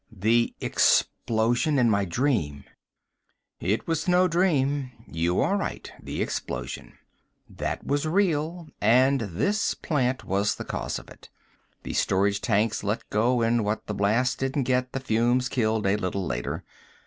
The 0.11 0.55
explosion 0.59 1.77
in 1.77 1.87
my 1.91 2.05
dream." 2.05 2.63
"It 3.59 3.87
was 3.87 4.07
no 4.07 4.27
dream. 4.27 4.91
You 5.05 5.39
are 5.41 5.55
right 5.57 5.91
the 6.01 6.23
explosion. 6.23 6.93
That 7.47 7.85
was 7.85 8.07
real 8.07 8.67
and 8.81 9.21
this 9.21 9.75
plant 9.75 10.23
was 10.23 10.55
the 10.55 10.65
cause 10.65 10.97
of 10.97 11.07
it. 11.07 11.29
The 11.83 11.93
storage 11.93 12.41
tanks 12.41 12.83
let 12.83 13.07
go 13.11 13.43
and 13.43 13.63
what 13.63 13.85
the 13.85 13.93
blast 13.93 14.39
didn't 14.39 14.63
get, 14.63 14.91
the 14.91 14.99
fumes 14.99 15.47
killed 15.47 15.85
a 15.85 15.95
little 15.97 16.25
later. 16.25 16.63